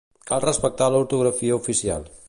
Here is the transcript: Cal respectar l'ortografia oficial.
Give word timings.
Cal 0.29 0.41
respectar 0.45 0.87
l'ortografia 0.95 1.61
oficial. 1.63 2.11